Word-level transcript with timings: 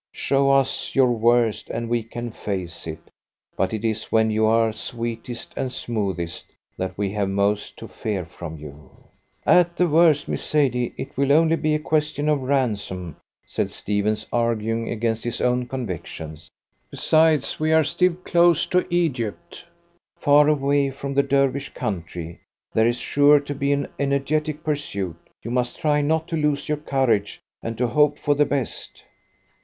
Show 0.13 0.49
us 0.49 0.95
your 0.95 1.11
worst 1.11 1.69
and 1.69 1.87
we 1.87 2.01
can 2.01 2.31
face 2.31 2.87
it, 2.87 3.11
but 3.55 3.71
it 3.71 3.85
is 3.85 4.05
when 4.11 4.31
you 4.31 4.47
are 4.47 4.71
sweetest 4.73 5.53
and 5.55 5.71
smoothest 5.71 6.47
that 6.75 6.97
we 6.97 7.11
have 7.11 7.29
most 7.29 7.77
to 7.77 7.87
fear 7.87 8.25
from 8.25 8.57
you. 8.57 8.89
"At 9.45 9.75
the 9.77 9.87
worst, 9.87 10.27
Miss 10.27 10.43
Sadie, 10.43 10.95
it 10.97 11.15
will 11.15 11.31
only 11.31 11.55
be 11.55 11.75
a 11.75 11.79
question 11.79 12.29
of 12.29 12.41
ransom," 12.41 13.15
said 13.45 13.69
Stephens, 13.69 14.25
arguing 14.33 14.89
against 14.89 15.23
his 15.23 15.39
own 15.39 15.67
convictions. 15.67 16.49
"Besides, 16.89 17.59
we 17.59 17.71
are 17.71 17.83
still 17.83 18.15
close 18.23 18.65
to 18.69 18.87
Egypt, 18.91 19.67
far 20.17 20.47
away 20.47 20.89
from 20.89 21.13
the 21.13 21.21
Dervish 21.21 21.75
country. 21.75 22.41
There 22.73 22.87
is 22.87 22.97
sure 22.97 23.39
to 23.41 23.53
be 23.53 23.71
an 23.71 23.87
energetic 23.99 24.63
pursuit. 24.63 25.29
You 25.43 25.51
must 25.51 25.77
try 25.77 26.01
not 26.01 26.27
to 26.29 26.35
lose 26.37 26.67
your 26.67 26.79
courage, 26.79 27.39
and 27.61 27.77
to 27.77 27.85
hope 27.85 28.17
for 28.17 28.33
the 28.33 28.47
best." 28.47 29.03